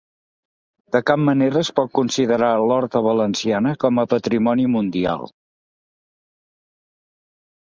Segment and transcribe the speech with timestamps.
[0.95, 5.33] De cap manera es pot considerar l'horta Valenciana com a patrimoni mundial